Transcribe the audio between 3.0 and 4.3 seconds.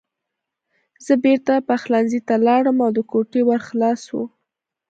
کوټې ور خلاص و